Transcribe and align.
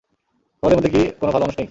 তোমাদের 0.63 0.77
মধ্যে 0.77 0.91
কি 0.95 1.01
কোন 1.19 1.27
ভাল 1.31 1.41
মানুষ 1.41 1.55
নেই? 1.57 1.67